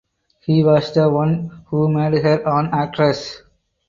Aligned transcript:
He 0.43 0.63
was 0.63 0.91
the 0.95 1.07
one 1.11 1.63
who 1.67 1.87
made 1.87 2.23
her 2.23 2.41
an 2.47 2.69
actress. 2.73 3.43